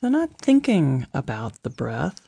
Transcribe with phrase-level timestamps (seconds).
[0.00, 2.20] So, not thinking about the breath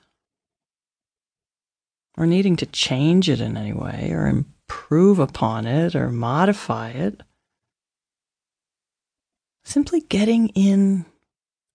[2.19, 7.23] or needing to change it in any way or improve upon it or modify it.
[9.65, 11.07] Simply getting in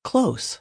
[0.04, 0.60] close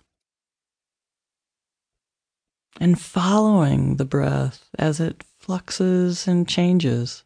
[2.80, 7.24] and following the breath as it fluxes and changes,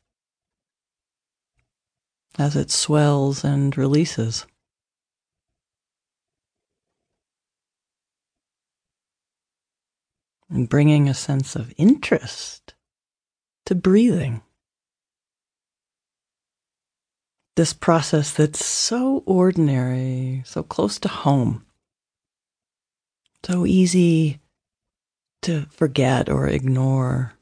[2.39, 4.47] as it swells and releases.
[10.51, 12.75] And bringing a sense of interest
[13.67, 14.43] to breathing.
[17.55, 21.67] This process that's so ordinary, so close to home,
[23.45, 24.41] so easy
[25.43, 27.35] to forget or ignore,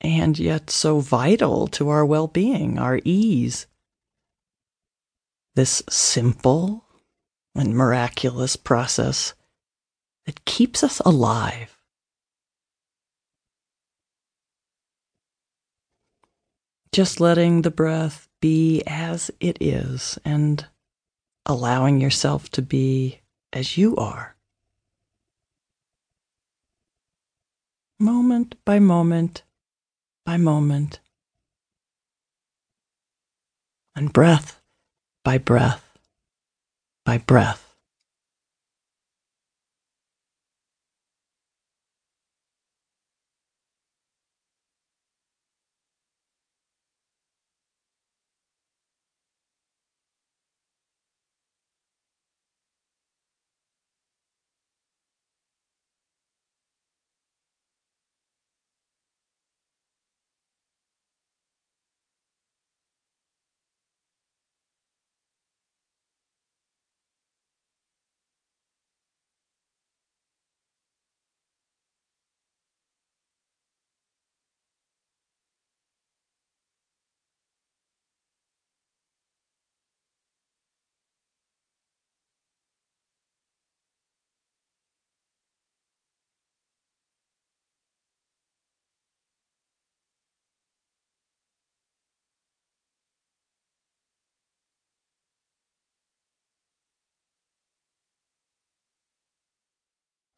[0.00, 3.66] and yet so vital to our well being, our ease.
[5.54, 6.84] This simple
[7.56, 9.34] and miraculous process
[10.26, 11.77] that keeps us alive.
[16.98, 20.66] Just letting the breath be as it is and
[21.46, 23.20] allowing yourself to be
[23.52, 24.34] as you are.
[28.00, 29.44] moment by moment
[30.26, 30.98] by moment,
[33.94, 34.60] and breath
[35.22, 35.96] by breath
[37.04, 37.67] by breath.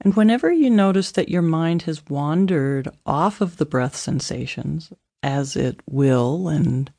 [0.01, 4.93] And whenever you notice that your mind has wandered off of the breath sensations,
[5.23, 6.91] as it will and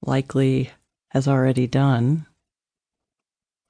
[0.00, 0.70] likely
[1.08, 2.26] has already done,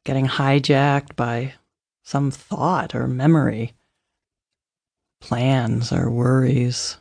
[0.05, 1.55] getting hijacked by
[2.02, 3.73] some thought or memory,
[5.20, 6.99] plans or worries,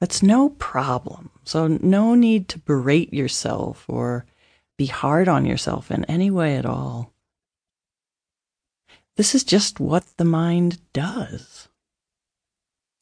[0.00, 1.30] that's no problem.
[1.44, 4.26] So, no need to berate yourself or
[4.76, 7.13] be hard on yourself in any way at all.
[9.16, 11.68] This is just what the mind does.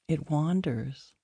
[0.08, 1.14] It wanders.